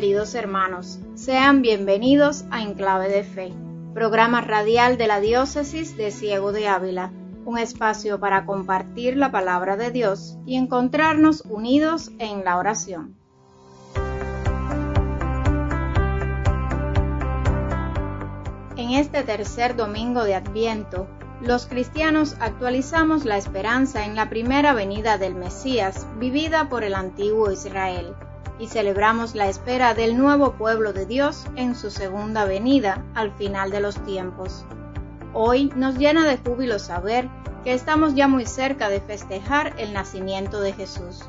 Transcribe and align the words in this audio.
Queridos 0.00 0.34
hermanos, 0.34 0.98
sean 1.14 1.60
bienvenidos 1.60 2.46
a 2.50 2.62
Enclave 2.62 3.10
de 3.10 3.22
Fe, 3.22 3.52
programa 3.92 4.40
radial 4.40 4.96
de 4.96 5.06
la 5.06 5.20
Diócesis 5.20 5.94
de 5.98 6.10
Ciego 6.10 6.52
de 6.52 6.68
Ávila, 6.68 7.12
un 7.44 7.58
espacio 7.58 8.18
para 8.18 8.46
compartir 8.46 9.18
la 9.18 9.30
palabra 9.30 9.76
de 9.76 9.90
Dios 9.90 10.38
y 10.46 10.56
encontrarnos 10.56 11.42
unidos 11.42 12.12
en 12.18 12.46
la 12.46 12.56
oración. 12.56 13.14
En 18.78 18.92
este 18.92 19.22
tercer 19.22 19.76
domingo 19.76 20.24
de 20.24 20.34
Adviento, 20.34 21.08
los 21.42 21.66
cristianos 21.66 22.36
actualizamos 22.40 23.26
la 23.26 23.36
esperanza 23.36 24.06
en 24.06 24.16
la 24.16 24.30
primera 24.30 24.72
venida 24.72 25.18
del 25.18 25.34
Mesías 25.34 26.06
vivida 26.18 26.70
por 26.70 26.84
el 26.84 26.94
antiguo 26.94 27.52
Israel 27.52 28.14
y 28.60 28.68
celebramos 28.68 29.34
la 29.34 29.48
espera 29.48 29.94
del 29.94 30.18
nuevo 30.18 30.52
pueblo 30.52 30.92
de 30.92 31.06
Dios 31.06 31.46
en 31.56 31.74
su 31.74 31.90
segunda 31.90 32.44
venida 32.44 33.04
al 33.14 33.32
final 33.32 33.70
de 33.70 33.80
los 33.80 33.96
tiempos. 34.04 34.66
Hoy 35.32 35.72
nos 35.74 35.96
llena 35.96 36.26
de 36.26 36.36
júbilo 36.36 36.78
saber 36.78 37.28
que 37.64 37.72
estamos 37.72 38.14
ya 38.14 38.28
muy 38.28 38.44
cerca 38.44 38.90
de 38.90 39.00
festejar 39.00 39.74
el 39.78 39.94
nacimiento 39.94 40.60
de 40.60 40.74
Jesús. 40.74 41.24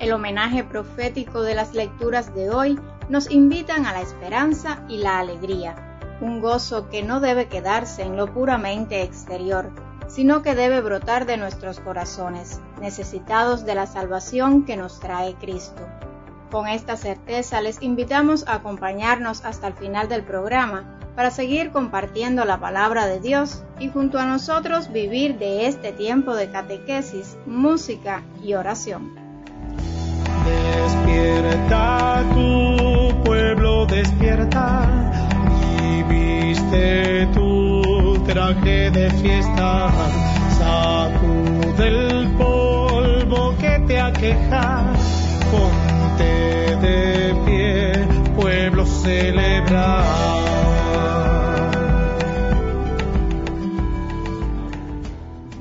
El 0.00 0.12
homenaje 0.12 0.64
profético 0.64 1.42
de 1.42 1.54
las 1.54 1.72
lecturas 1.72 2.34
de 2.34 2.50
hoy 2.50 2.78
nos 3.08 3.30
invitan 3.30 3.86
a 3.86 3.92
la 3.92 4.00
esperanza 4.00 4.82
y 4.88 4.98
la 4.98 5.20
alegría, 5.20 5.98
un 6.20 6.40
gozo 6.40 6.88
que 6.88 7.04
no 7.04 7.20
debe 7.20 7.46
quedarse 7.46 8.02
en 8.02 8.16
lo 8.16 8.32
puramente 8.32 9.02
exterior, 9.02 9.70
sino 10.08 10.42
que 10.42 10.56
debe 10.56 10.80
brotar 10.80 11.26
de 11.26 11.36
nuestros 11.36 11.78
corazones, 11.78 12.60
necesitados 12.80 13.64
de 13.64 13.76
la 13.76 13.86
salvación 13.86 14.64
que 14.64 14.76
nos 14.76 14.98
trae 14.98 15.34
Cristo. 15.34 15.82
Con 16.50 16.68
esta 16.68 16.96
certeza 16.96 17.60
les 17.60 17.82
invitamos 17.82 18.46
a 18.46 18.54
acompañarnos 18.54 19.44
hasta 19.44 19.66
el 19.66 19.74
final 19.74 20.08
del 20.08 20.22
programa 20.22 20.84
para 21.16 21.30
seguir 21.30 21.72
compartiendo 21.72 22.44
la 22.44 22.60
palabra 22.60 23.06
de 23.06 23.18
Dios 23.18 23.64
y 23.80 23.88
junto 23.88 24.18
a 24.18 24.26
nosotros 24.26 24.92
vivir 24.92 25.38
de 25.38 25.66
este 25.66 25.92
tiempo 25.92 26.36
de 26.36 26.48
catequesis, 26.50 27.36
música 27.46 28.22
y 28.44 28.54
oración. 28.54 29.16
Despierta 30.44 32.22
tu 32.32 33.22
pueblo, 33.24 33.86
despierta 33.86 34.88
y 35.82 36.02
viste 36.04 37.26
tu 37.34 38.22
traje 38.24 38.90
de 38.92 39.10
fiesta, 39.10 39.90
sacude 40.58 41.88
el 41.88 42.28
polvo 42.36 43.56
que 43.58 43.82
te 43.88 44.00
aqueja 44.00 44.92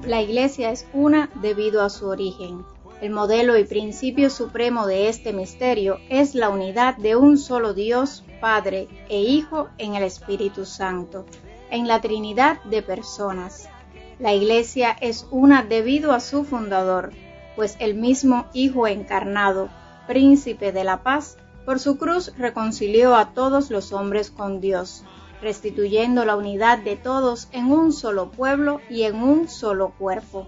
La 0.07 0.21
Iglesia 0.21 0.71
es 0.71 0.87
una 0.93 1.29
debido 1.41 1.83
a 1.83 1.91
su 1.91 2.07
origen. 2.07 2.65
El 3.01 3.11
modelo 3.11 3.55
y 3.59 3.65
principio 3.65 4.31
supremo 4.31 4.87
de 4.87 5.09
este 5.09 5.31
misterio 5.31 5.99
es 6.09 6.33
la 6.33 6.49
unidad 6.49 6.97
de 6.97 7.15
un 7.15 7.37
solo 7.37 7.75
Dios, 7.75 8.23
Padre 8.41 8.87
e 9.09 9.21
Hijo 9.21 9.69
en 9.77 9.93
el 9.93 10.01
Espíritu 10.01 10.65
Santo, 10.65 11.27
en 11.69 11.87
la 11.87 12.01
Trinidad 12.01 12.63
de 12.63 12.81
personas. 12.81 13.69
La 14.17 14.33
Iglesia 14.33 14.97
es 15.01 15.27
una 15.29 15.61
debido 15.61 16.13
a 16.13 16.19
su 16.19 16.45
fundador, 16.45 17.11
pues 17.55 17.77
el 17.79 17.93
mismo 17.93 18.47
Hijo 18.53 18.87
encarnado, 18.87 19.69
príncipe 20.07 20.71
de 20.71 20.83
la 20.83 21.03
paz, 21.03 21.37
por 21.65 21.79
su 21.79 21.97
cruz 21.97 22.31
reconcilió 22.37 23.15
a 23.15 23.33
todos 23.33 23.71
los 23.71 23.91
hombres 23.91 24.29
con 24.29 24.61
Dios, 24.61 25.03
restituyendo 25.41 26.23
la 26.23 26.35
unidad 26.35 26.77
de 26.77 26.95
todos 26.95 27.49
en 27.51 27.71
un 27.71 27.91
solo 27.91 28.31
pueblo 28.31 28.79
y 28.89 29.03
en 29.03 29.15
un 29.15 29.49
solo 29.49 29.93
cuerpo. 29.97 30.47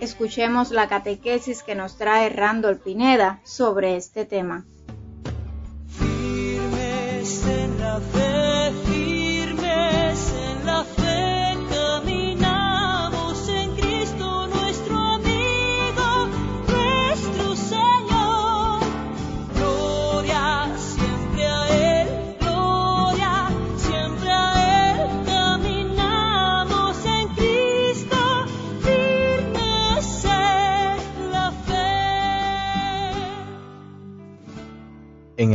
Escuchemos 0.00 0.70
la 0.70 0.88
catequesis 0.88 1.62
que 1.62 1.74
nos 1.74 1.96
trae 1.96 2.28
Randall 2.28 2.78
Pineda 2.78 3.40
sobre 3.44 3.96
este 3.96 4.24
tema. 4.24 4.64
En 10.36 11.03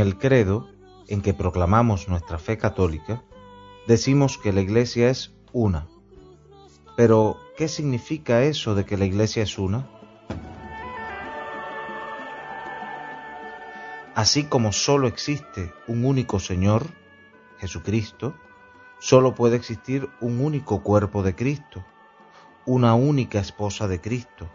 el 0.00 0.18
credo, 0.18 0.68
en 1.08 1.22
que 1.22 1.34
proclamamos 1.34 2.08
nuestra 2.08 2.38
fe 2.38 2.58
católica, 2.58 3.22
decimos 3.86 4.38
que 4.38 4.52
la 4.52 4.60
Iglesia 4.60 5.10
es 5.10 5.34
una. 5.52 5.88
Pero, 6.96 7.38
¿qué 7.56 7.68
significa 7.68 8.42
eso 8.42 8.74
de 8.74 8.84
que 8.84 8.96
la 8.96 9.04
Iglesia 9.04 9.42
es 9.42 9.58
una? 9.58 9.88
Así 14.14 14.44
como 14.44 14.72
solo 14.72 15.08
existe 15.08 15.72
un 15.86 16.04
único 16.04 16.40
Señor, 16.40 16.86
Jesucristo, 17.58 18.34
solo 18.98 19.34
puede 19.34 19.56
existir 19.56 20.10
un 20.20 20.40
único 20.40 20.82
cuerpo 20.82 21.22
de 21.22 21.34
Cristo, 21.34 21.84
una 22.66 22.94
única 22.94 23.40
esposa 23.40 23.88
de 23.88 24.00
Cristo, 24.00 24.48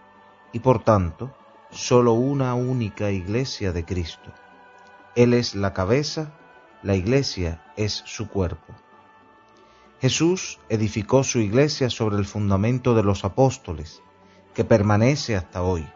y 0.53 0.59
por 0.59 0.83
tanto, 0.83 1.35
solo 1.71 2.13
una 2.13 2.53
única 2.53 3.11
iglesia 3.11 3.71
de 3.71 3.85
Cristo. 3.85 4.31
Él 5.15 5.33
es 5.33 5.55
la 5.55 5.73
cabeza, 5.73 6.33
la 6.83 6.95
iglesia 6.95 7.63
es 7.77 8.03
su 8.05 8.27
cuerpo. 8.27 8.75
Jesús 10.01 10.59
edificó 10.67 11.23
su 11.23 11.39
iglesia 11.39 11.89
sobre 11.89 12.17
el 12.17 12.25
fundamento 12.25 12.95
de 12.95 13.03
los 13.03 13.23
apóstoles, 13.23 14.01
que 14.53 14.65
permanece 14.65 15.37
hasta 15.37 15.61
hoy. 15.61 15.87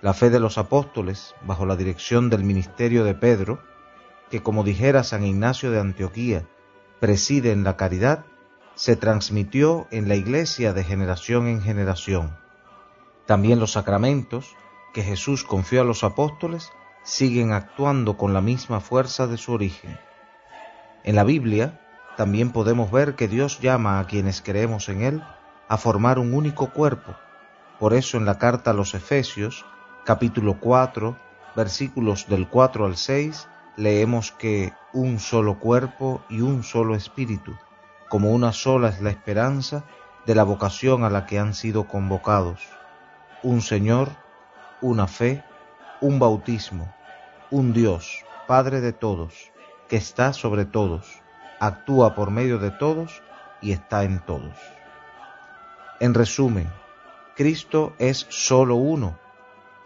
La 0.00 0.14
fe 0.14 0.30
de 0.30 0.40
los 0.40 0.56
apóstoles, 0.56 1.34
bajo 1.42 1.66
la 1.66 1.76
dirección 1.76 2.30
del 2.30 2.42
ministerio 2.42 3.04
de 3.04 3.14
Pedro, 3.14 3.62
que 4.30 4.42
como 4.42 4.64
dijera 4.64 5.04
San 5.04 5.24
Ignacio 5.26 5.70
de 5.70 5.80
Antioquía, 5.80 6.48
preside 7.00 7.52
en 7.52 7.64
la 7.64 7.76
caridad, 7.76 8.24
se 8.74 8.96
transmitió 8.96 9.86
en 9.90 10.08
la 10.08 10.16
iglesia 10.16 10.72
de 10.72 10.84
generación 10.84 11.48
en 11.48 11.60
generación. 11.60 12.34
También 13.26 13.60
los 13.60 13.72
sacramentos 13.72 14.56
que 14.94 15.02
Jesús 15.02 15.44
confió 15.44 15.82
a 15.82 15.84
los 15.84 16.02
apóstoles 16.02 16.70
siguen 17.02 17.52
actuando 17.52 18.16
con 18.16 18.32
la 18.32 18.40
misma 18.40 18.80
fuerza 18.80 19.26
de 19.26 19.36
su 19.36 19.52
origen. 19.52 19.98
En 21.04 21.16
la 21.16 21.24
Biblia 21.24 21.80
también 22.16 22.52
podemos 22.52 22.90
ver 22.90 23.14
que 23.14 23.28
Dios 23.28 23.60
llama 23.60 23.98
a 23.98 24.06
quienes 24.06 24.40
creemos 24.42 24.88
en 24.88 25.02
Él 25.02 25.22
a 25.68 25.76
formar 25.78 26.18
un 26.18 26.34
único 26.34 26.70
cuerpo. 26.70 27.16
Por 27.78 27.94
eso 27.94 28.18
en 28.18 28.24
la 28.24 28.38
carta 28.38 28.70
a 28.70 28.74
los 28.74 28.94
Efesios, 28.94 29.64
capítulo 30.04 30.58
4, 30.60 31.16
versículos 31.56 32.28
del 32.28 32.48
4 32.48 32.84
al 32.86 32.96
6, 32.96 33.48
leemos 33.76 34.32
que 34.32 34.72
un 34.92 35.18
solo 35.18 35.58
cuerpo 35.58 36.22
y 36.28 36.40
un 36.40 36.62
solo 36.62 36.94
espíritu, 36.94 37.56
como 38.08 38.30
una 38.30 38.52
sola 38.52 38.88
es 38.88 39.00
la 39.00 39.10
esperanza 39.10 39.84
de 40.26 40.34
la 40.34 40.44
vocación 40.44 41.04
a 41.04 41.10
la 41.10 41.26
que 41.26 41.38
han 41.38 41.54
sido 41.54 41.88
convocados. 41.88 42.60
Un 43.42 43.60
Señor, 43.60 44.10
una 44.80 45.06
fe, 45.06 45.42
un 46.02 46.18
bautismo, 46.18 46.92
un 47.50 47.72
Dios, 47.72 48.24
Padre 48.48 48.80
de 48.80 48.92
todos, 48.92 49.52
que 49.88 49.96
está 49.96 50.32
sobre 50.32 50.64
todos, 50.64 51.22
actúa 51.60 52.16
por 52.16 52.32
medio 52.32 52.58
de 52.58 52.72
todos 52.72 53.22
y 53.60 53.70
está 53.70 54.02
en 54.02 54.18
todos. 54.18 54.58
En 56.00 56.12
resumen, 56.12 56.68
Cristo 57.36 57.94
es 57.98 58.26
solo 58.30 58.74
uno 58.74 59.16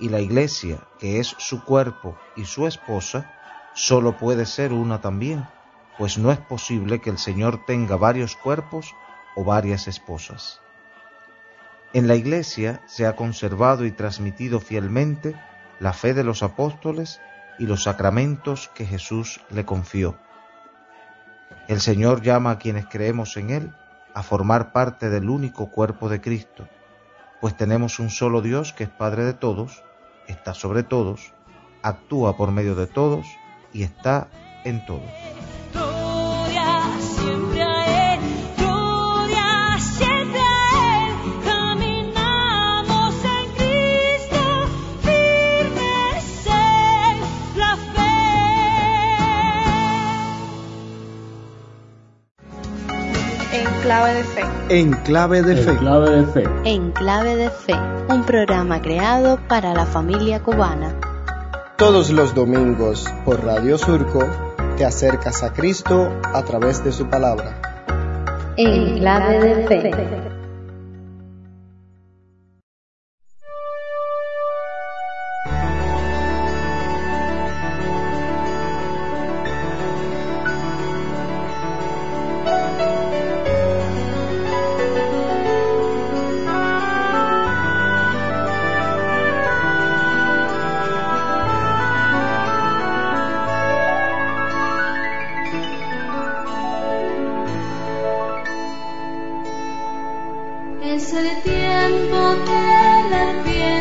y 0.01 0.09
la 0.09 0.21
iglesia, 0.21 0.79
que 0.99 1.21
es 1.21 1.37
su 1.39 1.63
cuerpo 1.63 2.17
y 2.35 2.47
su 2.47 2.67
esposa, 2.67 3.31
solo 3.75 4.17
puede 4.17 4.47
ser 4.47 4.73
una 4.73 5.03
también, 5.03 5.47
pues 5.99 6.17
no 6.17 6.33
es 6.33 6.39
posible 6.39 6.99
que 7.03 7.11
el 7.11 7.19
Señor 7.19 7.67
tenga 7.67 7.97
varios 7.97 8.37
cuerpos 8.37 8.95
o 9.35 9.45
varias 9.45 9.87
esposas. 9.87 10.63
En 11.93 12.09
la 12.09 12.15
iglesia 12.15 12.81
se 12.87 13.07
ha 13.07 13.17
conservado 13.17 13.85
y 13.85 13.91
transmitido 13.91 14.61
fielmente 14.61 15.37
la 15.81 15.93
fe 15.93 16.15
de 16.15 16.25
los 16.25 16.43
apóstoles 16.43 17.21
y 17.59 17.67
los 17.67 17.85
sacramentos 17.85 18.69
que 18.75 18.87
Jesús 18.87 19.41
le 19.51 19.65
confió. 19.65 20.17
El 21.69 21.81
Señor 21.81 22.23
llama 22.23 22.53
a 22.53 22.59
quienes 22.59 22.87
creemos 22.87 23.37
en 23.37 23.51
Él 23.51 23.73
a 24.15 24.23
formar 24.23 24.73
parte 24.73 25.11
del 25.11 25.29
único 25.29 25.71
cuerpo 25.71 26.09
de 26.09 26.21
Cristo, 26.21 26.69
pues 27.41 27.57
tenemos 27.57 27.99
un 27.99 28.11
solo 28.11 28.41
Dios 28.41 28.73
que 28.73 28.85
es 28.85 28.91
Padre 28.91 29.25
de 29.25 29.35
todos, 29.35 29.83
está 30.27 30.55
sobre 30.55 30.83
todos, 30.83 31.33
actúa 31.83 32.37
por 32.37 32.51
medio 32.51 32.75
de 32.75 32.87
todos 32.87 33.27
y 33.73 33.83
está 33.83 34.29
en 34.65 34.85
todos. 34.87 35.11
Clave 53.87 54.15
de 54.15 54.25
fe. 54.25 54.43
En 54.69 54.91
clave 55.05 55.43
de 55.43 55.57
fe. 55.57 55.77
clave 55.77 56.11
de 56.11 56.27
fe. 56.27 56.45
En 56.65 56.91
clave 56.91 57.37
de 57.37 57.51
fe, 57.51 57.75
un 58.09 58.25
programa 58.25 58.83
creado 58.83 59.39
para 59.47 59.75
la 59.75 59.87
familia 59.87 60.43
cubana. 60.43 60.93
Todos 61.77 62.11
los 62.11 62.35
domingos 62.35 63.07
por 63.25 63.45
Radio 63.45 63.79
Surco 63.79 64.25
te 64.77 64.85
acercas 64.85 65.45
a 65.45 65.53
Cristo 65.53 66.11
a 66.35 66.43
través 66.43 66.83
de 66.83 66.91
su 66.91 67.09
palabra. 67.09 67.61
En 68.57 68.99
clave 68.99 69.39
de 69.39 69.67
fe. 69.69 70.36
es 100.97 101.13
el 101.13 101.43
tiempo 101.43 102.17
de 102.47 103.11
la 103.11 103.43
piel. 103.45 103.76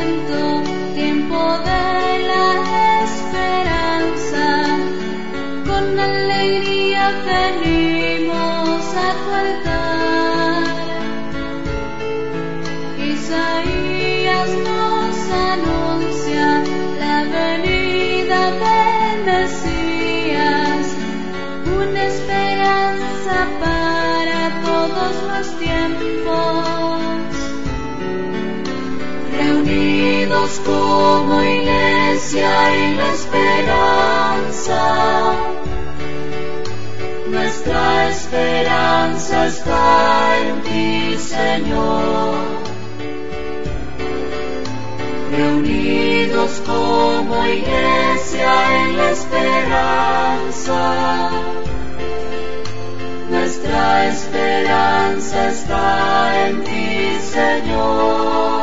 Como 30.63 31.41
iglesia 31.41 32.75
en 32.75 32.97
la 32.97 33.13
esperanza. 33.13 34.81
Nuestra 37.27 38.09
esperanza 38.09 39.47
está 39.47 40.37
en 40.39 40.61
ti, 40.61 41.17
Señor. 41.17 42.35
Reunidos 45.31 46.61
como 46.65 47.45
iglesia 47.47 48.51
en 48.83 48.97
la 48.97 49.11
esperanza. 49.11 50.81
Nuestra 53.31 54.07
esperanza 54.09 55.49
está 55.49 56.47
en 56.47 56.63
ti, 56.63 57.17
Señor. 57.33 58.54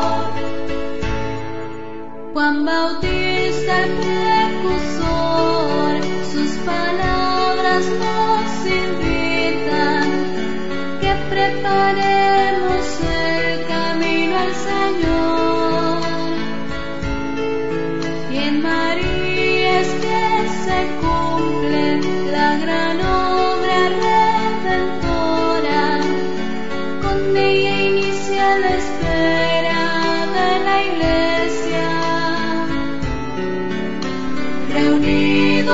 Juan 2.32 2.64
Bautista 2.64 3.84
precursor, 4.00 6.00
sus 6.32 6.50
palabras 6.64 7.84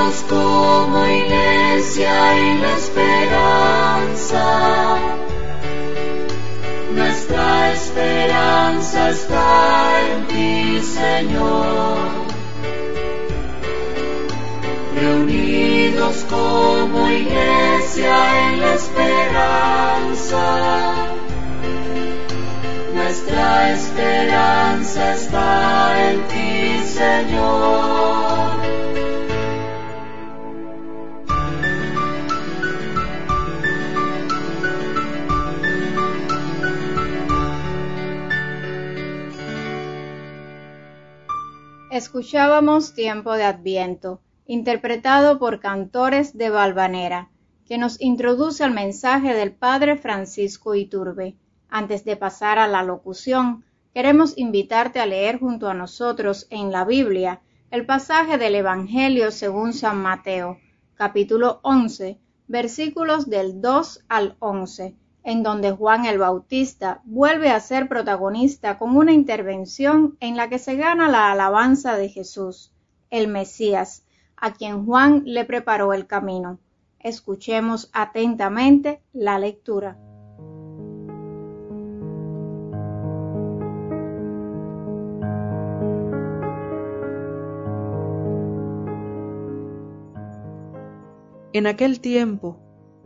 Reunidos 0.09 0.25
como 0.27 1.05
iglesia 1.05 2.37
en 2.37 2.61
la 2.63 2.73
esperanza. 2.77 4.45
Nuestra 6.95 7.73
esperanza 7.73 9.09
está 9.09 10.01
en 10.09 10.27
ti, 10.27 10.81
Señor. 10.81 11.97
Reunidos 14.95 16.25
como 16.27 17.07
iglesia 17.11 18.49
en 18.49 18.61
la 18.61 18.73
esperanza. 18.73 20.45
Nuestra 22.95 23.73
esperanza 23.73 25.13
está 25.13 26.09
en 26.09 26.27
ti, 26.29 26.83
Señor. 26.83 27.88
Escuchábamos 42.09 42.95
Tiempo 42.95 43.33
de 43.33 43.43
Adviento, 43.43 44.19
interpretado 44.47 45.37
por 45.37 45.59
cantores 45.59 46.35
de 46.35 46.49
Valvanera, 46.49 47.29
que 47.67 47.77
nos 47.77 48.01
introduce 48.01 48.63
al 48.63 48.73
mensaje 48.73 49.35
del 49.35 49.51
Padre 49.51 49.95
Francisco 49.95 50.73
Iturbe. 50.73 51.35
Antes 51.69 52.05
de 52.05 52.15
pasar 52.15 52.57
a 52.57 52.67
la 52.67 52.81
locución, 52.81 53.63
queremos 53.93 54.35
invitarte 54.39 54.99
a 54.99 55.05
leer 55.05 55.37
junto 55.39 55.69
a 55.69 55.75
nosotros 55.75 56.47
en 56.49 56.71
la 56.71 56.83
Biblia 56.83 57.41
el 57.69 57.85
pasaje 57.85 58.39
del 58.39 58.55
Evangelio 58.55 59.29
según 59.29 59.73
San 59.73 60.01
Mateo, 60.01 60.57
capítulo 60.95 61.59
11, 61.61 62.19
versículos 62.47 63.29
del 63.29 63.61
2 63.61 64.05
al 64.09 64.35
11 64.39 64.95
en 65.29 65.43
donde 65.43 65.69
Juan 65.69 66.07
el 66.07 66.17
Bautista 66.17 67.01
vuelve 67.05 67.51
a 67.51 67.59
ser 67.59 67.87
protagonista 67.87 68.79
con 68.79 68.97
una 68.97 69.11
intervención 69.11 70.17
en 70.21 70.35
la 70.35 70.49
que 70.49 70.57
se 70.57 70.75
gana 70.75 71.07
la 71.07 71.31
alabanza 71.31 71.95
de 71.97 72.09
Jesús, 72.09 72.73
el 73.11 73.27
Mesías, 73.27 74.03
a 74.35 74.53
quien 74.53 74.87
Juan 74.87 75.21
le 75.25 75.45
preparó 75.45 75.93
el 75.93 76.07
camino. 76.07 76.57
Escuchemos 76.99 77.91
atentamente 77.93 79.03
la 79.13 79.37
lectura. 79.37 79.99
En 91.53 91.67
aquel 91.67 91.99
tiempo, 91.99 92.57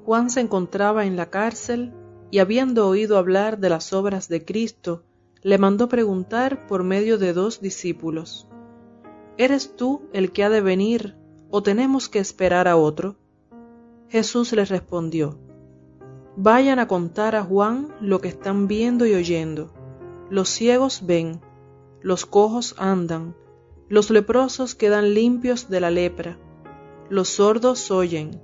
Juan 0.05 0.29
se 0.29 0.39
encontraba 0.39 1.03
en 1.03 1.17
la 1.17 1.25
cárcel 1.25 1.93
y 2.33 2.39
habiendo 2.39 2.87
oído 2.87 3.19
hablar 3.19 3.59
de 3.59 3.69
las 3.69 3.93
obras 3.93 4.27
de 4.27 4.43
Cristo, 4.43 5.03
le 5.43 5.59
mandó 5.59 5.87
preguntar 5.87 6.65
por 6.65 6.83
medio 6.83 7.19
de 7.19 7.31
dos 7.31 7.61
discípulos, 7.61 8.47
¿Eres 9.37 9.75
tú 9.75 10.01
el 10.13 10.31
que 10.31 10.43
ha 10.43 10.49
de 10.49 10.61
venir 10.61 11.15
o 11.51 11.61
tenemos 11.61 12.09
que 12.09 12.17
esperar 12.17 12.67
a 12.67 12.75
otro? 12.75 13.17
Jesús 14.09 14.51
les 14.53 14.69
respondió, 14.69 15.37
Vayan 16.35 16.79
a 16.79 16.87
contar 16.87 17.35
a 17.35 17.43
Juan 17.43 17.93
lo 18.01 18.19
que 18.19 18.29
están 18.29 18.67
viendo 18.67 19.05
y 19.05 19.13
oyendo. 19.13 19.71
Los 20.31 20.49
ciegos 20.49 21.05
ven, 21.05 21.39
los 22.01 22.25
cojos 22.25 22.73
andan, 22.79 23.35
los 23.89 24.09
leprosos 24.09 24.73
quedan 24.73 25.13
limpios 25.13 25.69
de 25.69 25.81
la 25.81 25.91
lepra, 25.91 26.39
los 27.11 27.29
sordos 27.29 27.91
oyen, 27.91 28.41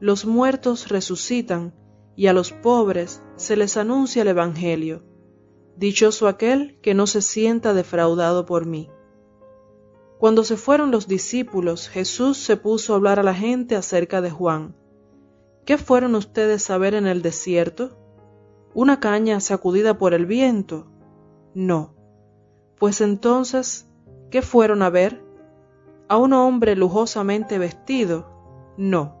los 0.00 0.26
muertos 0.26 0.88
resucitan, 0.88 1.72
y 2.18 2.26
a 2.26 2.32
los 2.32 2.50
pobres 2.50 3.22
se 3.36 3.56
les 3.56 3.76
anuncia 3.76 4.22
el 4.22 4.28
Evangelio. 4.28 5.04
Dichoso 5.76 6.26
aquel 6.26 6.76
que 6.82 6.92
no 6.92 7.06
se 7.06 7.22
sienta 7.22 7.74
defraudado 7.74 8.44
por 8.44 8.66
mí. 8.66 8.90
Cuando 10.18 10.42
se 10.42 10.56
fueron 10.56 10.90
los 10.90 11.06
discípulos, 11.06 11.88
Jesús 11.88 12.36
se 12.38 12.56
puso 12.56 12.92
a 12.92 12.96
hablar 12.96 13.20
a 13.20 13.22
la 13.22 13.34
gente 13.34 13.76
acerca 13.76 14.20
de 14.20 14.32
Juan. 14.32 14.74
¿Qué 15.64 15.78
fueron 15.78 16.16
ustedes 16.16 16.68
a 16.70 16.78
ver 16.78 16.94
en 16.94 17.06
el 17.06 17.22
desierto? 17.22 17.96
¿Una 18.74 18.98
caña 18.98 19.38
sacudida 19.38 19.96
por 19.96 20.12
el 20.12 20.26
viento? 20.26 20.88
No. 21.54 21.94
Pues 22.80 23.00
entonces, 23.00 23.88
¿qué 24.28 24.42
fueron 24.42 24.82
a 24.82 24.90
ver? 24.90 25.22
¿A 26.08 26.16
un 26.16 26.32
hombre 26.32 26.74
lujosamente 26.74 27.58
vestido? 27.58 28.74
No, 28.76 29.17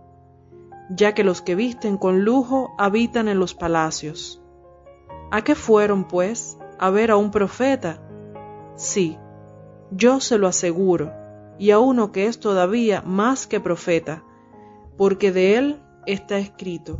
ya 0.88 1.14
que 1.14 1.24
los 1.24 1.42
que 1.42 1.54
visten 1.54 1.98
con 1.98 2.24
lujo 2.24 2.74
habitan 2.78 3.28
en 3.28 3.38
los 3.38 3.54
palacios. 3.54 4.42
¿A 5.30 5.42
qué 5.42 5.54
fueron, 5.54 6.08
pues, 6.08 6.58
a 6.78 6.90
ver 6.90 7.10
a 7.10 7.16
un 7.16 7.30
profeta? 7.30 8.00
Sí, 8.76 9.18
yo 9.90 10.20
se 10.20 10.38
lo 10.38 10.46
aseguro, 10.46 11.12
y 11.58 11.70
a 11.70 11.78
uno 11.78 12.12
que 12.12 12.26
es 12.26 12.40
todavía 12.40 13.02
más 13.02 13.46
que 13.46 13.60
profeta, 13.60 14.22
porque 14.96 15.32
de 15.32 15.56
él 15.56 15.82
está 16.06 16.38
escrito, 16.38 16.98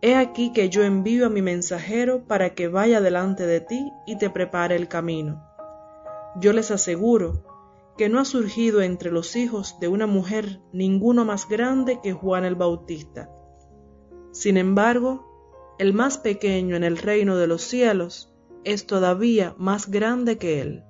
He 0.00 0.14
aquí 0.14 0.52
que 0.52 0.68
yo 0.68 0.84
envío 0.84 1.26
a 1.26 1.28
mi 1.28 1.42
mensajero 1.42 2.22
para 2.22 2.54
que 2.54 2.68
vaya 2.68 3.00
delante 3.00 3.46
de 3.46 3.60
ti 3.60 3.92
y 4.06 4.16
te 4.16 4.30
prepare 4.30 4.76
el 4.76 4.86
camino. 4.86 5.42
Yo 6.36 6.52
les 6.52 6.70
aseguro 6.70 7.42
que 7.98 8.08
no 8.08 8.20
ha 8.20 8.24
surgido 8.24 8.80
entre 8.80 9.10
los 9.10 9.34
hijos 9.34 9.80
de 9.80 9.88
una 9.88 10.06
mujer 10.06 10.60
ninguno 10.72 11.24
más 11.24 11.48
grande 11.48 11.98
que 12.00 12.12
Juan 12.12 12.44
el 12.44 12.54
Bautista. 12.54 13.28
Sin 14.30 14.56
embargo, 14.56 15.74
el 15.80 15.92
más 15.92 16.16
pequeño 16.16 16.76
en 16.76 16.84
el 16.84 16.96
reino 16.96 17.36
de 17.36 17.48
los 17.48 17.62
cielos 17.62 18.32
es 18.62 18.86
todavía 18.86 19.54
más 19.58 19.90
grande 19.90 20.38
que 20.38 20.60
él. 20.60 20.84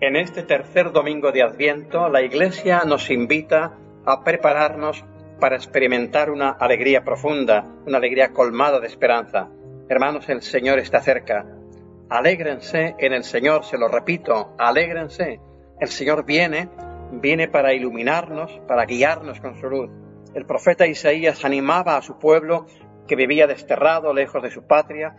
En 0.00 0.16
este 0.16 0.42
tercer 0.42 0.92
domingo 0.92 1.32
de 1.32 1.42
Adviento, 1.42 2.10
la 2.10 2.20
Iglesia 2.22 2.82
nos 2.86 3.10
invita 3.10 3.78
a 4.08 4.24
prepararnos 4.24 5.04
para 5.38 5.56
experimentar 5.56 6.30
una 6.30 6.50
alegría 6.50 7.04
profunda, 7.04 7.64
una 7.86 7.98
alegría 7.98 8.32
colmada 8.32 8.80
de 8.80 8.86
esperanza. 8.86 9.50
Hermanos, 9.86 10.26
el 10.30 10.40
Señor 10.40 10.78
está 10.78 11.00
cerca. 11.00 11.44
Alégrense 12.08 12.94
en 12.98 13.12
el 13.12 13.22
Señor, 13.22 13.64
se 13.64 13.76
lo 13.76 13.86
repito, 13.88 14.54
alégrense. 14.56 15.40
El 15.78 15.88
Señor 15.88 16.24
viene, 16.24 16.70
viene 17.12 17.48
para 17.48 17.74
iluminarnos, 17.74 18.50
para 18.66 18.86
guiarnos 18.86 19.40
con 19.40 19.60
su 19.60 19.68
luz. 19.68 19.90
El 20.34 20.46
profeta 20.46 20.86
Isaías 20.86 21.44
animaba 21.44 21.98
a 21.98 22.02
su 22.02 22.18
pueblo 22.18 22.64
que 23.06 23.14
vivía 23.14 23.46
desterrado, 23.46 24.14
lejos 24.14 24.42
de 24.42 24.50
su 24.50 24.66
patria, 24.66 25.16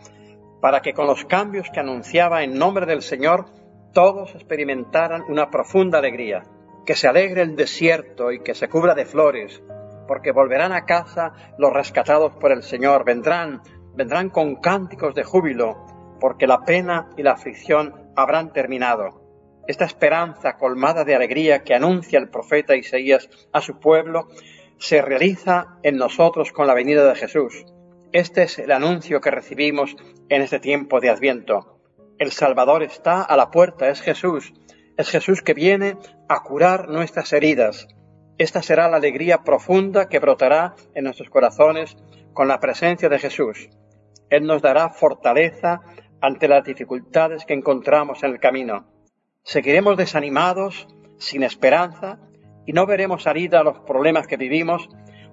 para 0.62 0.81
que 0.81 0.93
con 0.93 1.05
los 1.05 1.25
cambios 1.25 1.69
que 1.72 1.79
anunciaba 1.79 2.43
en 2.43 2.58
nombre 2.58 2.88
del 2.88 3.03
Señor 3.03 3.46
todos 3.93 4.34
experimentaran 4.34 5.24
una 5.29 5.51
profunda 5.51 6.00
alegría, 6.00 6.43
que 6.89 6.96
se 6.96 7.08
alegre 7.08 7.43
el 7.43 7.55
desierto 7.55 8.31
y 8.31 8.39
que 8.41 8.55
se 8.55 8.67
cubra 8.67 8.96
de 8.96 9.05
flores, 9.05 9.62
porque 10.08 10.31
volverán 10.31 10.72
a 10.72 10.86
casa 10.86 11.34
los 11.60 11.72
rescatados 11.72 12.34
por 12.38 12.51
el 12.51 12.63
Señor, 12.63 13.05
vendrán, 13.05 13.62
vendrán 13.93 14.31
con 14.31 14.55
cánticos 14.55 15.13
de 15.13 15.24
júbilo, 15.24 15.86
porque 16.19 16.48
la 16.48 16.62
pena 16.65 17.12
y 17.15 17.22
la 17.22 17.34
aflicción 17.34 18.10
habrán 18.15 18.53
terminado. 18.53 19.22
Esta 19.67 19.86
esperanza 19.86 20.58
colmada 20.58 21.03
de 21.03 21.13
alegría 21.13 21.63
que 21.63 21.75
anuncia 21.75 22.17
el 22.17 22.31
profeta 22.31 22.75
Isaías 22.75 23.29
a 23.53 23.62
su 23.62 23.79
pueblo 23.79 24.27
se 24.79 25.03
realiza 25.03 25.77
en 25.84 25.96
nosotros 25.96 26.51
con 26.51 26.65
la 26.65 26.74
venida 26.74 27.08
de 27.08 27.13
Jesús. 27.13 27.67
Este 28.13 28.41
es 28.41 28.58
el 28.58 28.72
anuncio 28.72 29.22
que 29.22 29.29
recibimos 29.29 29.96
en 30.27 30.41
este 30.41 30.60
tiempo 30.60 31.00
de 31.00 31.12
Adviento. 31.12 31.77
El 32.17 32.31
Salvador 32.31 32.81
está 32.81 33.22
a 33.22 33.38
la 33.38 33.51
puerta, 33.51 33.89
es 33.89 34.01
Jesús. 34.01 34.53
Es 35.00 35.12
Jesús 35.12 35.41
que 35.41 35.53
viene 35.53 35.96
a 36.27 36.44
curar 36.44 36.89
nuestras 36.89 37.32
heridas. 37.32 37.88
Esta 38.38 38.62
será 38.62 38.89
la 38.89 38.98
alegría 38.98 39.44
profunda 39.46 40.10
que 40.10 40.20
brotará 40.20 40.75
en 40.94 41.06
nuestros 41.06 41.29
corazones 41.29 41.96
con 42.34 42.50
la 42.50 42.60
presencia 42.60 43.08
de 43.08 43.18
Jesús. 43.18 43.70
Él 44.29 44.46
nos 44.46 44.62
dará 44.62 44.89
fortaleza 44.89 45.79
ante 46.20 46.50
las 46.50 46.65
dificultades 46.65 47.46
que 47.46 47.53
encontramos 47.53 48.24
en 48.24 48.32
el 48.32 48.41
camino. 48.41 48.91
Seguiremos 49.41 49.96
desanimados, 49.96 50.89
sin 51.18 51.44
esperanza, 51.44 52.20
y 52.65 52.74
no 52.74 52.86
veremos 52.86 53.24
salida 53.24 53.62
a 53.62 53.63
los 53.63 53.79
problemas 53.79 54.27
que 54.27 54.36
vivimos, 54.36 54.89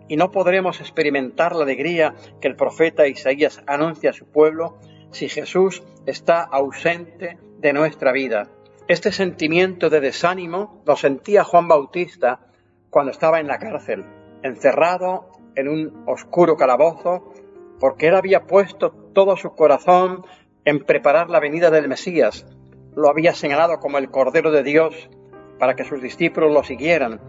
y 0.06 0.16
no 0.16 0.30
podremos 0.30 0.80
experimentar 0.80 1.56
la 1.56 1.64
alegría 1.64 2.14
que 2.40 2.46
el 2.46 2.54
profeta 2.54 3.08
Isaías 3.08 3.64
anuncia 3.66 4.11
a 4.11 4.12
su 4.12 4.30
pueblo 4.30 4.78
si 5.11 5.28
Jesús 5.28 5.82
está 6.06 6.44
ausente 6.44 7.40
de 7.58 7.73
nuestra 7.73 8.12
vida. 8.12 8.49
Este 8.88 9.10
sentimiento 9.10 9.90
de 9.90 9.98
desánimo 9.98 10.80
lo 10.86 10.94
sentía 10.94 11.42
Juan 11.42 11.66
Bautista 11.66 12.46
cuando 12.88 13.10
estaba 13.10 13.40
en 13.40 13.48
la 13.48 13.58
cárcel, 13.58 14.04
encerrado 14.44 15.32
en 15.56 15.68
un 15.68 16.04
oscuro 16.06 16.56
calabozo, 16.56 17.32
porque 17.80 18.06
él 18.06 18.14
había 18.14 18.44
puesto 18.44 18.92
todo 19.12 19.36
su 19.36 19.56
corazón 19.56 20.24
en 20.64 20.84
preparar 20.84 21.30
la 21.30 21.40
venida 21.40 21.70
del 21.70 21.88
Mesías. 21.88 22.46
Lo 22.94 23.10
había 23.10 23.34
señalado 23.34 23.80
como 23.80 23.98
el 23.98 24.08
Cordero 24.08 24.52
de 24.52 24.62
Dios 24.62 25.10
para 25.58 25.74
que 25.74 25.84
sus 25.84 26.00
discípulos 26.00 26.52
lo 26.52 26.62
siguieran. 26.62 27.20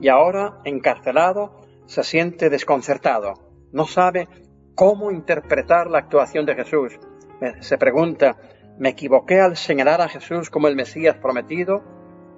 Y 0.00 0.08
ahora, 0.08 0.60
encarcelado, 0.64 1.60
se 1.84 2.04
siente 2.04 2.48
desconcertado. 2.48 3.34
No 3.70 3.84
sabe 3.84 4.28
cómo 4.74 5.10
interpretar 5.10 5.90
la 5.90 5.98
actuación 5.98 6.46
de 6.46 6.54
Jesús. 6.54 6.98
Se 7.60 7.76
pregunta, 7.76 8.38
¿me 8.78 8.90
equivoqué 8.90 9.40
al 9.40 9.56
señalar 9.56 10.00
a 10.00 10.08
Jesús 10.08 10.50
como 10.50 10.68
el 10.68 10.76
Mesías 10.76 11.16
prometido? 11.16 11.82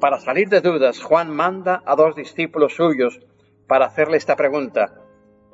Para 0.00 0.21
salir 0.21 0.49
de 0.49 0.61
dudas, 0.61 1.02
Juan 1.02 1.30
manda 1.30 1.83
a 1.85 1.97
dos 1.97 2.14
discípulos 2.14 2.75
suyos 2.75 3.21
para 3.66 3.87
hacerle 3.87 4.16
esta 4.16 4.37
pregunta. 4.37 4.95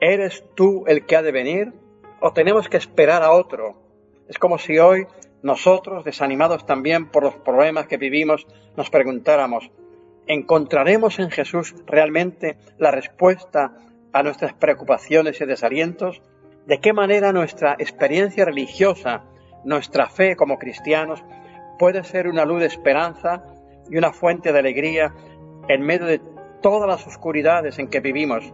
¿Eres 0.00 0.44
tú 0.54 0.84
el 0.86 1.06
que 1.06 1.16
ha 1.16 1.22
de 1.22 1.32
venir 1.32 1.72
o 2.20 2.32
tenemos 2.32 2.68
que 2.68 2.76
esperar 2.76 3.22
a 3.22 3.32
otro? 3.32 3.82
Es 4.28 4.38
como 4.38 4.58
si 4.58 4.78
hoy 4.78 5.06
nosotros, 5.42 6.04
desanimados 6.04 6.66
también 6.66 7.10
por 7.10 7.22
los 7.22 7.34
problemas 7.36 7.86
que 7.86 7.96
vivimos, 7.96 8.46
nos 8.76 8.90
preguntáramos, 8.90 9.70
¿encontraremos 10.26 11.18
en 11.18 11.30
Jesús 11.30 11.74
realmente 11.86 12.56
la 12.78 12.90
respuesta 12.90 13.76
a 14.12 14.22
nuestras 14.22 14.54
preocupaciones 14.54 15.40
y 15.40 15.46
desalientos? 15.46 16.22
de 16.66 16.80
qué 16.80 16.92
manera 16.92 17.32
nuestra 17.32 17.76
experiencia 17.78 18.44
religiosa, 18.44 19.24
nuestra 19.64 20.08
fe 20.08 20.36
como 20.36 20.58
cristianos, 20.58 21.24
puede 21.78 22.04
ser 22.04 22.28
una 22.28 22.44
luz 22.44 22.60
de 22.60 22.66
esperanza 22.66 23.44
y 23.90 23.96
una 23.96 24.12
fuente 24.12 24.52
de 24.52 24.58
alegría 24.58 25.14
en 25.68 25.82
medio 25.82 26.06
de 26.06 26.20
todas 26.62 26.88
las 26.88 27.06
oscuridades 27.06 27.78
en 27.78 27.88
que 27.88 28.00
vivimos. 28.00 28.52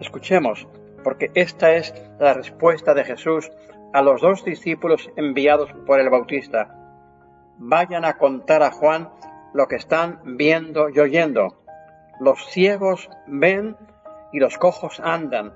Escuchemos, 0.00 0.66
porque 1.02 1.30
esta 1.34 1.74
es 1.74 1.94
la 2.18 2.34
respuesta 2.34 2.94
de 2.94 3.04
Jesús 3.04 3.50
a 3.92 4.02
los 4.02 4.20
dos 4.20 4.44
discípulos 4.44 5.10
enviados 5.16 5.72
por 5.86 6.00
el 6.00 6.10
Bautista. 6.10 6.74
Vayan 7.58 8.04
a 8.04 8.18
contar 8.18 8.62
a 8.62 8.72
Juan 8.72 9.10
lo 9.52 9.68
que 9.68 9.76
están 9.76 10.20
viendo 10.36 10.88
y 10.88 10.98
oyendo. 10.98 11.62
Los 12.20 12.44
ciegos 12.46 13.08
ven 13.26 13.76
y 14.32 14.40
los 14.40 14.58
cojos 14.58 15.00
andan 15.00 15.52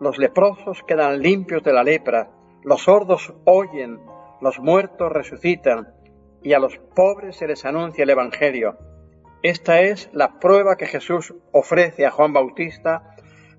los 0.00 0.18
leprosos 0.18 0.82
quedan 0.86 1.20
limpios 1.20 1.62
de 1.62 1.72
la 1.72 1.82
lepra, 1.82 2.28
los 2.62 2.82
sordos 2.82 3.34
oyen, 3.44 3.98
los 4.40 4.58
muertos 4.58 5.12
resucitan, 5.12 5.88
y 6.42 6.52
a 6.52 6.58
los 6.58 6.78
pobres 6.94 7.36
se 7.36 7.46
les 7.46 7.64
anuncia 7.64 8.04
el 8.04 8.10
Evangelio. 8.10 8.78
Esta 9.42 9.80
es 9.80 10.08
la 10.12 10.38
prueba 10.38 10.76
que 10.76 10.86
Jesús 10.86 11.34
ofrece 11.52 12.06
a 12.06 12.10
Juan 12.10 12.32
Bautista 12.32 13.14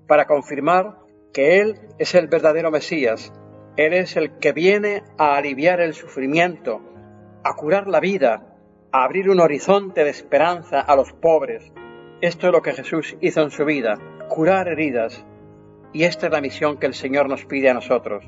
para 0.06 0.26
confirmar 0.26 0.98
que 1.32 1.60
Él 1.60 1.80
es 1.98 2.14
el 2.14 2.28
verdadero 2.28 2.70
Mesías. 2.70 3.32
Él 3.76 3.92
es 3.94 4.16
el 4.16 4.38
que 4.38 4.52
viene 4.52 5.02
a 5.16 5.36
aliviar 5.36 5.80
el 5.80 5.94
sufrimiento, 5.94 6.80
a 7.44 7.54
curar 7.54 7.86
la 7.86 8.00
vida, 8.00 8.56
a 8.92 9.04
abrir 9.04 9.30
un 9.30 9.40
horizonte 9.40 10.04
de 10.04 10.10
esperanza 10.10 10.80
a 10.80 10.96
los 10.96 11.12
pobres. 11.12 11.72
Esto 12.20 12.48
es 12.48 12.52
lo 12.52 12.60
que 12.60 12.72
Jesús 12.72 13.16
hizo 13.20 13.40
en 13.42 13.50
su 13.50 13.64
vida, 13.64 13.98
curar 14.28 14.68
heridas, 14.68 15.24
y 15.92 16.04
esta 16.04 16.26
es 16.26 16.32
la 16.32 16.40
misión 16.40 16.78
que 16.78 16.86
el 16.86 16.94
Señor 16.94 17.28
nos 17.28 17.44
pide 17.46 17.70
a 17.70 17.74
nosotros. 17.74 18.24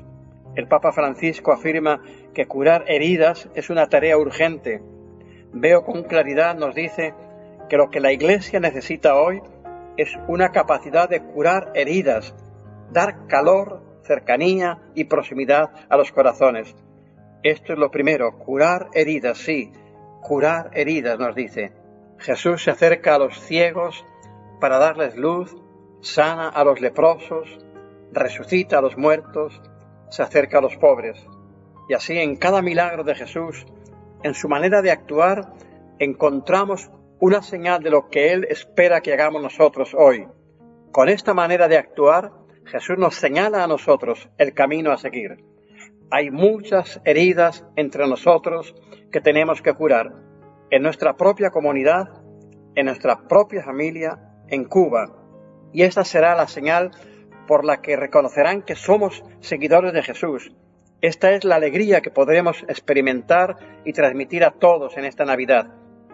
El 0.55 0.67
Papa 0.67 0.91
Francisco 0.91 1.51
afirma 1.51 2.01
que 2.33 2.47
curar 2.47 2.85
heridas 2.87 3.49
es 3.55 3.69
una 3.69 3.87
tarea 3.87 4.17
urgente. 4.17 4.81
Veo 5.51 5.83
con 5.83 6.03
claridad, 6.03 6.55
nos 6.55 6.75
dice, 6.75 7.13
que 7.69 7.77
lo 7.77 7.89
que 7.89 7.99
la 7.99 8.11
Iglesia 8.11 8.59
necesita 8.59 9.15
hoy 9.15 9.41
es 9.97 10.17
una 10.27 10.51
capacidad 10.51 11.07
de 11.07 11.21
curar 11.21 11.71
heridas, 11.75 12.35
dar 12.91 13.27
calor, 13.27 13.81
cercanía 14.03 14.79
y 14.95 15.05
proximidad 15.05 15.69
a 15.89 15.97
los 15.97 16.11
corazones. 16.11 16.75
Esto 17.43 17.73
es 17.73 17.79
lo 17.79 17.91
primero, 17.91 18.37
curar 18.39 18.89
heridas, 18.93 19.37
sí, 19.37 19.71
curar 20.21 20.71
heridas, 20.73 21.19
nos 21.19 21.35
dice. 21.35 21.73
Jesús 22.17 22.63
se 22.63 22.71
acerca 22.71 23.15
a 23.15 23.19
los 23.19 23.39
ciegos 23.41 24.05
para 24.59 24.77
darles 24.77 25.15
luz 25.15 25.55
sana 26.01 26.49
a 26.49 26.63
los 26.63 26.81
leprosos, 26.81 27.59
resucita 28.11 28.79
a 28.79 28.81
los 28.81 28.97
muertos, 28.97 29.61
se 30.09 30.21
acerca 30.21 30.59
a 30.59 30.61
los 30.61 30.75
pobres. 30.77 31.25
Y 31.87 31.93
así 31.93 32.17
en 32.17 32.35
cada 32.35 32.61
milagro 32.61 33.03
de 33.03 33.15
Jesús, 33.15 33.65
en 34.23 34.33
su 34.33 34.47
manera 34.47 34.81
de 34.81 34.91
actuar, 34.91 35.53
encontramos 35.99 36.89
una 37.19 37.41
señal 37.41 37.81
de 37.83 37.89
lo 37.89 38.09
que 38.09 38.33
Él 38.33 38.45
espera 38.49 39.01
que 39.01 39.13
hagamos 39.13 39.41
nosotros 39.41 39.93
hoy. 39.97 40.27
Con 40.91 41.09
esta 41.09 41.33
manera 41.33 41.67
de 41.67 41.77
actuar, 41.77 42.31
Jesús 42.65 42.97
nos 42.97 43.15
señala 43.15 43.63
a 43.63 43.67
nosotros 43.67 44.29
el 44.37 44.53
camino 44.53 44.91
a 44.91 44.97
seguir. 44.97 45.43
Hay 46.11 46.31
muchas 46.31 47.01
heridas 47.05 47.65
entre 47.75 48.07
nosotros 48.07 48.75
que 49.11 49.21
tenemos 49.21 49.61
que 49.61 49.73
curar 49.73 50.13
en 50.69 50.83
nuestra 50.83 51.15
propia 51.15 51.49
comunidad, 51.49 52.09
en 52.75 52.85
nuestra 52.85 53.27
propia 53.27 53.63
familia, 53.63 54.19
en 54.47 54.65
Cuba. 54.65 55.05
Y 55.71 55.83
esta 55.83 56.03
será 56.03 56.35
la 56.35 56.47
señal 56.47 56.91
por 57.47 57.65
la 57.65 57.81
que 57.81 57.95
reconocerán 57.95 58.61
que 58.61 58.75
somos 58.75 59.23
seguidores 59.39 59.93
de 59.93 60.03
Jesús. 60.03 60.53
Esta 61.03 61.31
es 61.31 61.43
la 61.43 61.55
alegría 61.55 61.99
que 61.99 62.11
podremos 62.11 62.63
experimentar 62.69 63.57
y 63.83 63.91
transmitir 63.91 64.45
a 64.45 64.51
todos 64.51 64.95
en 64.95 65.03
esta 65.03 65.25
Navidad 65.25 65.67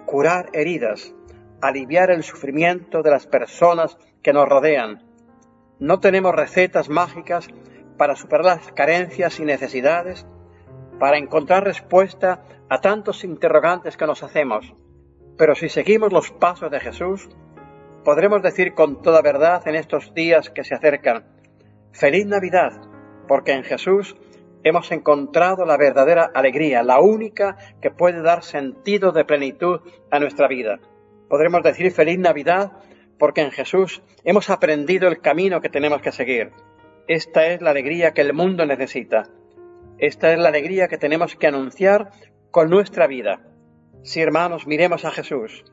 curar 0.08 0.50
heridas, 0.51 1.13
aliviar 1.62 2.10
el 2.10 2.24
sufrimiento 2.24 3.03
de 3.03 3.12
las 3.12 3.27
personas 3.27 4.00
que 4.24 4.34
nos 4.34 4.50
rodean. 4.50 5.03
No 5.77 6.00
tenemos 6.00 6.34
recetas 6.34 6.89
mágicas 6.89 7.50
para 8.00 8.15
superar 8.15 8.46
las 8.46 8.72
carencias 8.72 9.39
y 9.39 9.46
necesidades, 9.46 10.25
para 10.98 11.19
encontrar 11.19 11.65
respuesta 11.65 12.43
a 12.67 12.81
tantos 12.81 13.24
interrogantes 13.24 13.96
que 13.96 14.08
nos 14.08 14.24
hacemos. 14.24 14.74
Pero 15.38 15.53
si 15.53 15.69
seguimos 15.69 16.12
los 16.12 16.31
pasos 16.31 16.72
de 16.72 16.79
Jesús, 16.79 17.29
podremos 18.03 18.41
decir 18.41 18.74
con 18.74 19.03
toda 19.03 19.22
verdad 19.22 19.67
en 19.67 19.75
estos 19.75 20.15
días 20.15 20.50
que 20.50 20.63
se 20.63 20.74
acercan, 20.74 21.25
feliz 21.91 22.25
Navidad, 22.25 22.81
porque 23.27 23.51
en 23.51 23.63
Jesús 23.63 24.15
hemos 24.63 24.92
encontrado 24.92 25.66
la 25.66 25.78
verdadera 25.78 26.30
alegría, 26.34 26.84
la 26.84 27.00
única 27.00 27.58
que 27.82 27.92
puede 27.92 28.22
dar 28.22 28.44
sentido 28.44 29.12
de 29.12 29.25
plenitud 29.25 29.82
a 30.12 30.20
nuestra 30.20 30.48
vida. 30.48 30.80
Podremos 31.30 31.63
decir 31.63 31.92
feliz 31.92 32.20
Navidad 32.20 32.72
porque 33.18 33.42
en 33.42 33.51
Jesús 33.51 34.01
hemos 34.24 34.50
aprendido 34.50 35.08
el 35.08 35.22
camino 35.22 35.62
que 35.62 35.70
tenemos 35.70 36.01
que 36.01 36.12
seguir. 36.12 36.51
Esta 37.08 37.48
es 37.48 37.62
la 37.62 37.72
alegría 37.72 38.13
que 38.13 38.22
el 38.22 38.34
mundo 38.34 38.66
necesita. 38.66 39.24
Esta 39.98 40.32
es 40.32 40.39
la 40.39 40.50
alegría 40.50 40.88
que 40.88 40.98
tenemos 40.98 41.36
que 41.36 41.48
anunciar 41.48 42.12
con 42.51 42.70
nuestra 42.70 43.08
vida. 43.08 43.42
Si 44.04 44.22
hermanos, 44.22 44.66
miremos 44.66 45.06
a 45.06 45.12
Jesús 45.12 45.66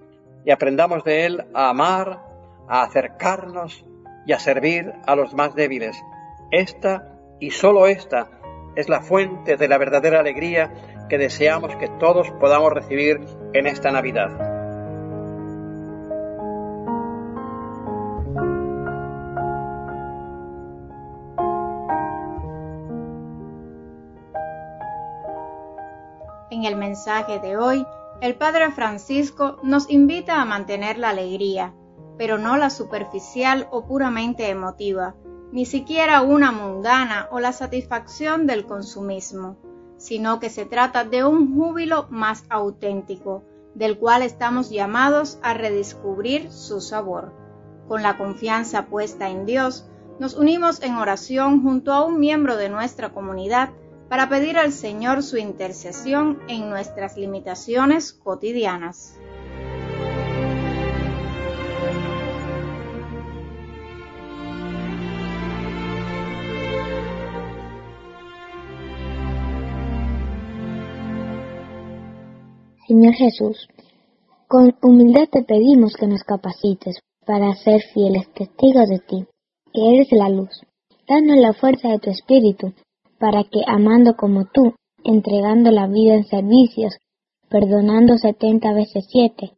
y 0.45 0.51
aprendamos 0.51 1.05
de 1.05 1.27
Él 1.27 1.45
a 1.55 1.71
amar, 1.71 2.21
a 2.69 2.83
acercarnos 2.83 3.85
y 4.27 4.33
a 4.33 4.39
servir 4.39 4.93
a 5.07 5.15
los 5.15 5.35
más 5.35 5.55
débiles. 5.55 5.97
Esta 6.51 7.13
y 7.39 7.51
sólo 7.51 7.87
esta 7.87 8.36
es 8.77 8.89
la 8.89 9.01
fuente 9.01 9.57
de 9.57 9.69
la 9.69 9.79
verdadera 9.79 10.21
alegría 10.21 10.71
que 11.09 11.19
deseamos 11.19 11.75
que 11.77 11.89
todos 11.89 12.31
podamos 12.33 12.73
recibir 12.73 13.21
en 13.55 13.67
esta 13.67 13.91
Navidad. 13.91 14.31
En 26.51 26.65
el 26.65 26.77
mensaje 26.77 27.39
de 27.41 27.57
hoy, 27.57 27.87
el 28.21 28.35
Padre 28.35 28.71
Francisco 28.71 29.59
nos 29.63 29.91
invita 29.91 30.41
a 30.41 30.45
mantener 30.45 30.97
la 30.97 31.11
alegría, 31.11 31.75
pero 32.17 32.39
no 32.39 32.57
la 32.57 32.71
superficial 32.71 33.69
o 33.71 33.87
puramente 33.87 34.49
emotiva, 34.49 35.15
ni 35.53 35.67
siquiera 35.67 36.23
una 36.23 36.53
mundana 36.53 37.29
o 37.31 37.41
la 37.41 37.53
satisfacción 37.53 38.47
del 38.47 38.67
consumismo, 38.67 39.57
sino 39.97 40.41
que 40.41 40.51
se 40.51 40.67
trata 40.67 41.05
de 41.05 41.25
un 41.25 41.55
júbilo 41.55 42.07
más 42.11 42.45
auténtico, 42.49 43.45
del 43.75 43.99
cual 43.99 44.23
estamos 44.23 44.71
llamados 44.71 45.39
a 45.43 45.55
redescubrir 45.55 46.51
su 46.51 46.81
sabor. 46.81 47.33
Con 47.89 48.03
la 48.03 48.19
confianza 48.19 48.87
puesta 48.87 49.29
en 49.29 49.47
Dios, 49.47 49.89
nos 50.19 50.35
unimos 50.35 50.83
en 50.83 50.95
oración 50.97 51.63
junto 51.63 51.93
a 51.93 52.05
un 52.05 52.19
miembro 52.19 52.57
de 52.57 52.69
nuestra 52.69 53.11
comunidad 53.11 53.71
para 54.09 54.29
pedir 54.29 54.57
al 54.57 54.73
Señor 54.73 55.23
su 55.23 55.37
intercesión 55.37 56.41
en 56.49 56.71
nuestras 56.71 57.17
limitaciones 57.17 58.13
cotidianas. 58.13 59.19
Señor 72.87 73.15
Jesús, 73.15 73.69
con 74.47 74.77
humildad 74.81 75.29
te 75.29 75.43
pedimos 75.43 75.95
que 75.95 76.07
nos 76.07 76.23
capacites 76.23 77.01
para 77.27 77.53
ser 77.57 77.81
fieles 77.93 78.33
testigos 78.33 78.89
de 78.89 79.01
ti, 79.01 79.27
que 79.73 79.95
eres 79.95 80.13
la 80.13 80.29
luz. 80.29 80.61
Danos 81.09 81.37
la 81.37 81.53
fuerza 81.53 81.89
de 81.89 81.99
tu 81.99 82.11
espíritu 82.11 82.73
para 83.19 83.43
que, 83.43 83.63
amando 83.67 84.15
como 84.15 84.45
tú, 84.45 84.75
entregando 85.03 85.73
la 85.73 85.89
vida 85.89 86.15
en 86.15 86.27
servicios, 86.27 86.97
perdonando 87.49 88.19
setenta 88.19 88.73
veces 88.73 89.05
siete, 89.11 89.55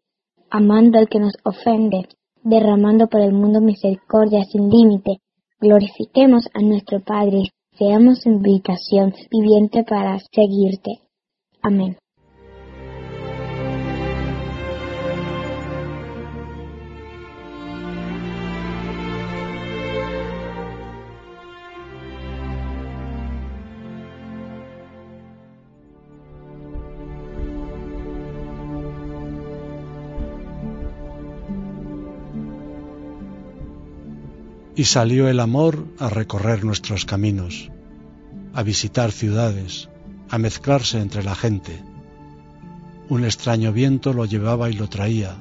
amando 0.49 0.99
al 0.99 1.09
que 1.11 1.21
nos 1.21 1.35
ofende, 1.45 2.09
derramando 2.43 3.09
por 3.09 3.21
el 3.21 3.35
mundo 3.35 3.61
misericordia 3.61 4.43
sin 4.45 4.71
límite, 4.71 5.19
glorifiquemos 5.61 6.49
a 6.55 6.63
nuestro 6.63 7.01
Padre 7.01 7.51
seamos 7.77 8.25
invitación 8.25 9.13
viviente 9.31 9.85
para 9.85 10.19
seguirte. 10.33 11.01
Amén. 11.61 11.99
Y 34.79 34.85
salió 34.85 35.29
el 35.29 35.41
amor 35.41 35.89
a 35.99 36.09
recorrer 36.09 36.65
nuestros 36.65 37.05
caminos, 37.05 37.69
a 38.55 38.63
visitar 38.63 39.11
ciudades, 39.11 39.89
a 40.31 40.39
mezclarse 40.39 41.01
entre 41.01 41.25
la 41.25 41.35
gente. 41.35 41.83
Un 43.09 43.25
extraño 43.25 43.73
viento 43.73 44.13
lo 44.13 44.25
llevaba 44.25 44.71
y 44.71 44.75
lo 44.75 44.89
traía, 44.89 45.35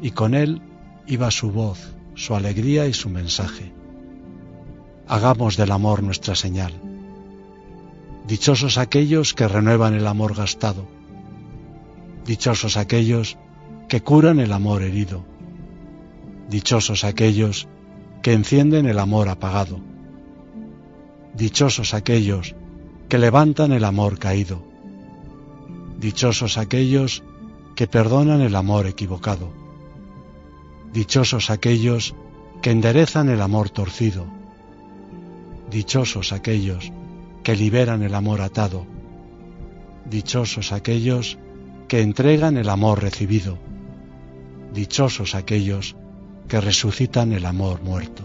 y 0.00 0.12
con 0.12 0.36
él 0.36 0.62
iba 1.08 1.32
su 1.32 1.50
voz, 1.50 1.96
su 2.14 2.36
alegría 2.36 2.86
y 2.86 2.94
su 2.94 3.08
mensaje. 3.08 3.72
Hagamos 5.08 5.56
del 5.56 5.72
amor 5.72 6.04
nuestra 6.04 6.36
señal. 6.36 6.72
Dichosos 8.28 8.78
aquellos 8.78 9.34
que 9.34 9.48
renuevan 9.48 9.94
el 9.94 10.06
amor 10.06 10.36
gastado. 10.36 10.86
Dichosos 12.24 12.76
aquellos 12.76 13.36
que 13.88 14.00
curan 14.00 14.38
el 14.38 14.52
amor 14.52 14.84
herido. 14.84 15.24
Dichosos 16.48 17.02
aquellos 17.02 17.66
que 18.22 18.32
encienden 18.32 18.86
el 18.86 18.98
amor 18.98 19.28
apagado. 19.28 19.80
Dichosos 21.34 21.94
aquellos 21.94 22.54
que 23.08 23.18
levantan 23.18 23.72
el 23.72 23.84
amor 23.84 24.18
caído. 24.18 24.62
Dichosos 25.98 26.58
aquellos 26.58 27.22
que 27.74 27.86
perdonan 27.86 28.40
el 28.40 28.56
amor 28.56 28.86
equivocado. 28.86 29.52
Dichosos 30.92 31.50
aquellos 31.50 32.14
que 32.62 32.70
enderezan 32.70 33.28
el 33.28 33.40
amor 33.40 33.70
torcido. 33.70 34.26
Dichosos 35.70 36.32
aquellos 36.32 36.92
que 37.42 37.56
liberan 37.56 38.02
el 38.02 38.14
amor 38.14 38.42
atado. 38.42 38.86
Dichosos 40.04 40.72
aquellos 40.72 41.38
que 41.88 42.02
entregan 42.02 42.56
el 42.56 42.68
amor 42.68 43.02
recibido. 43.02 43.58
Dichosos 44.74 45.34
aquellos 45.34 45.96
que 46.50 46.60
resucitan 46.60 47.32
el 47.32 47.46
amor 47.46 47.80
muerto. 47.80 48.24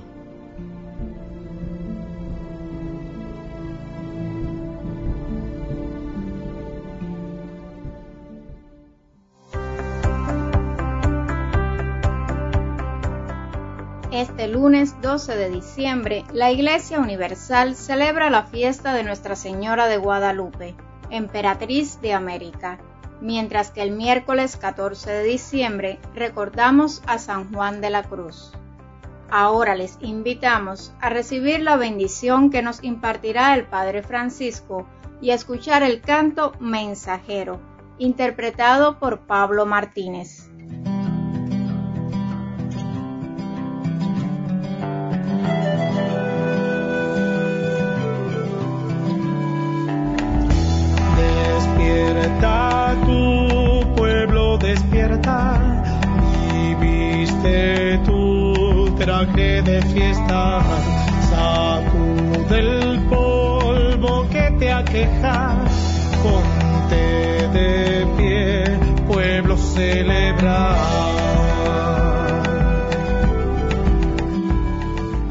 Este 14.12 14.48
lunes 14.48 15.00
12 15.02 15.36
de 15.36 15.50
diciembre, 15.52 16.24
la 16.34 16.52
Iglesia 16.52 17.00
Universal 17.00 17.76
celebra 17.76 18.32
la 18.32 18.44
fiesta 18.44 18.94
de 18.94 19.04
Nuestra 19.04 19.36
Señora 19.36 19.88
de 19.88 19.98
Guadalupe, 19.98 20.74
Emperatriz 21.12 22.02
de 22.02 22.14
América, 22.14 22.80
mientras 23.21 23.71
que 23.71 23.82
el 23.82 23.91
miércoles 23.91 24.58
14 24.58 25.12
de 25.12 25.23
diciembre 25.23 25.99
recordamos 26.13 27.01
a 27.08 27.17
San 27.17 27.54
Juan 27.54 27.82
de 27.82 27.89
la 27.89 28.04
Cruz. 28.04 28.51
Ahora 29.30 29.75
les 29.75 29.97
invitamos 30.01 30.93
a 31.01 31.10
recibir 31.10 31.62
la 31.62 31.78
bendición 31.78 32.49
que 32.49 32.62
nos 32.62 32.84
impartirá 32.84 33.54
el 33.56 33.65
Padre 33.65 34.04
Francisco 34.04 34.86
y 35.21 35.32
a 35.32 35.36
escuchar 35.36 35.84
el 35.84 36.01
canto 36.01 36.54
Mensajero, 36.60 37.60
interpretado 37.97 38.99
por 38.99 39.21
Pablo 39.21 39.65
Martínez. 39.65 40.49
Despierta 55.08 55.84
y 56.54 56.76
viste 56.76 58.00
tu 58.06 58.96
traje 58.98 59.62
de 59.62 59.82
fiesta, 59.82 60.62
sacude 61.30 62.60
el 62.60 63.00
polvo 63.08 64.28
que 64.30 64.56
te 64.60 64.72
aqueja, 64.72 65.56
ponte 66.24 67.48
de 67.50 68.08
pie, 68.18 68.80
pueblo 69.08 69.58
celebra. 69.58 70.76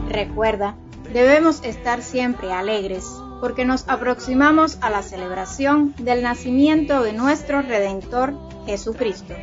Recuerda, 0.09 0.75
debemos 1.13 1.63
estar 1.65 2.03
siempre 2.03 2.53
alegres 2.53 3.05
porque 3.41 3.65
nos 3.65 3.89
aproximamos 3.89 4.79
a 4.81 4.91
la 4.91 5.03
celebración 5.03 5.95
del 5.99 6.23
nacimiento 6.23 7.03
de 7.03 7.13
nuestro 7.13 7.61
Redentor 7.63 8.33
Jesucristo. 8.67 9.35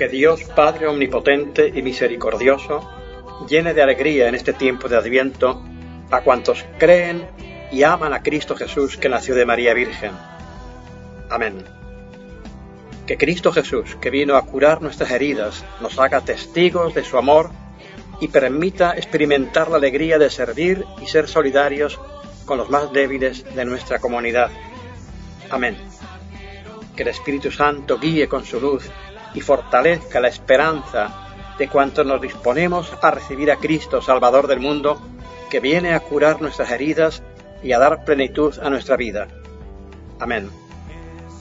Que 0.00 0.08
Dios 0.08 0.44
Padre 0.44 0.86
Omnipotente 0.86 1.70
y 1.74 1.82
Misericordioso 1.82 2.90
llene 3.46 3.74
de 3.74 3.82
alegría 3.82 4.28
en 4.28 4.34
este 4.34 4.54
tiempo 4.54 4.88
de 4.88 4.96
Adviento 4.96 5.62
a 6.10 6.22
cuantos 6.22 6.64
creen 6.78 7.28
y 7.70 7.82
aman 7.82 8.14
a 8.14 8.22
Cristo 8.22 8.56
Jesús 8.56 8.96
que 8.96 9.10
nació 9.10 9.34
de 9.34 9.44
María 9.44 9.74
Virgen. 9.74 10.12
Amén. 11.28 11.62
Que 13.06 13.18
Cristo 13.18 13.52
Jesús, 13.52 13.94
que 14.00 14.08
vino 14.08 14.36
a 14.36 14.46
curar 14.46 14.80
nuestras 14.80 15.10
heridas, 15.10 15.66
nos 15.82 15.98
haga 15.98 16.22
testigos 16.22 16.94
de 16.94 17.04
su 17.04 17.18
amor 17.18 17.50
y 18.22 18.28
permita 18.28 18.94
experimentar 18.96 19.68
la 19.68 19.76
alegría 19.76 20.18
de 20.18 20.30
servir 20.30 20.82
y 21.02 21.08
ser 21.08 21.28
solidarios 21.28 22.00
con 22.46 22.56
los 22.56 22.70
más 22.70 22.90
débiles 22.90 23.44
de 23.54 23.66
nuestra 23.66 23.98
comunidad. 23.98 24.50
Amén. 25.50 25.76
Que 26.96 27.02
el 27.02 27.08
Espíritu 27.08 27.50
Santo 27.50 27.98
guíe 27.98 28.28
con 28.28 28.46
su 28.46 28.58
luz 28.58 28.90
y 29.34 29.40
fortalezca 29.40 30.20
la 30.20 30.28
esperanza 30.28 31.26
de 31.58 31.68
cuantos 31.68 32.06
nos 32.06 32.20
disponemos 32.20 32.92
a 33.02 33.10
recibir 33.10 33.50
a 33.50 33.56
Cristo, 33.56 34.00
Salvador 34.00 34.46
del 34.46 34.60
mundo, 34.60 35.00
que 35.50 35.60
viene 35.60 35.92
a 35.92 36.00
curar 36.00 36.40
nuestras 36.40 36.70
heridas 36.70 37.22
y 37.62 37.72
a 37.72 37.78
dar 37.78 38.04
plenitud 38.04 38.58
a 38.62 38.70
nuestra 38.70 38.96
vida. 38.96 39.28
Amén. 40.18 40.48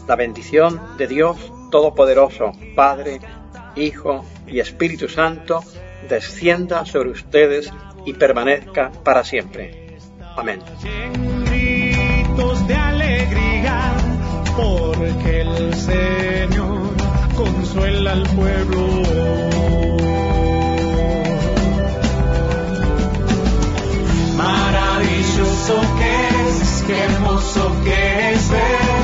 La 0.08 0.16
bendición 0.16 0.98
de 0.98 1.08
Dios 1.08 1.38
Todopoderoso, 1.72 2.52
Padre, 2.76 3.20
Hijo 3.76 4.26
y 4.48 4.60
Espíritu 4.60 5.08
Santo, 5.08 5.64
descienda 6.08 6.86
sobre 6.86 7.12
ustedes 7.12 7.72
y 8.06 8.14
permanezca 8.14 8.92
para 9.04 9.24
siempre. 9.24 9.98
Amén. 10.36 10.62
Consuela 17.70 18.12
al 18.14 18.24
pueblo. 18.24 18.88
Maravilloso 24.38 25.82
que 26.00 26.62
es, 26.62 26.84
qué 26.88 27.04
hermoso 27.04 27.72
que 27.84 28.32
es 28.32 28.50
ver 28.50 28.99